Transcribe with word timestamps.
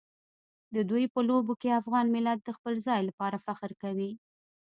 د 0.75 0.77
دوی 0.89 1.05
په 1.13 1.19
لوبو 1.29 1.53
کې 1.61 1.77
افغان 1.81 2.05
ملت 2.15 2.39
د 2.43 2.49
خپل 2.57 2.73
ځای 2.87 3.01
لپاره 3.09 3.37
فخر 3.45 3.71
کوي. 3.81 4.11